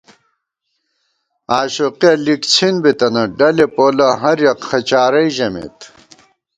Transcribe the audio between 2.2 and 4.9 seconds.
لِکڅِھن بِتنہ، ڈلے پولہ ہریَک خہ